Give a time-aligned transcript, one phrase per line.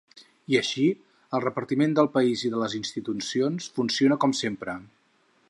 [0.51, 0.85] I així,
[1.39, 4.79] el repartiment del país i de les institucions funciona com sempre.